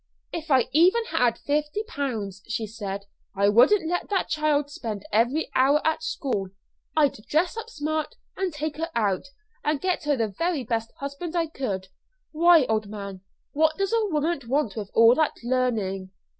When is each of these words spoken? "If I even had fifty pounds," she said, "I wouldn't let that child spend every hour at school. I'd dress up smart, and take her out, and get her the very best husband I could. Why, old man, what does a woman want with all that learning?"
"If 0.33 0.49
I 0.49 0.67
even 0.71 1.05
had 1.11 1.37
fifty 1.37 1.83
pounds," 1.83 2.41
she 2.47 2.65
said, 2.65 3.05
"I 3.37 3.49
wouldn't 3.49 3.87
let 3.87 4.09
that 4.09 4.29
child 4.29 4.71
spend 4.71 5.05
every 5.11 5.51
hour 5.53 5.79
at 5.85 6.01
school. 6.01 6.47
I'd 6.97 7.13
dress 7.29 7.55
up 7.55 7.69
smart, 7.69 8.15
and 8.35 8.51
take 8.51 8.77
her 8.77 8.89
out, 8.95 9.25
and 9.63 9.79
get 9.79 10.05
her 10.05 10.17
the 10.17 10.29
very 10.35 10.63
best 10.63 10.91
husband 10.97 11.35
I 11.35 11.45
could. 11.45 11.89
Why, 12.31 12.65
old 12.65 12.89
man, 12.89 13.21
what 13.53 13.77
does 13.77 13.93
a 13.93 14.05
woman 14.07 14.41
want 14.47 14.75
with 14.75 14.89
all 14.95 15.13
that 15.13 15.33
learning?" 15.43 16.09